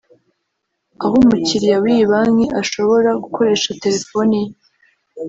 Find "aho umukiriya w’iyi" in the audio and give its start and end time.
1.03-2.05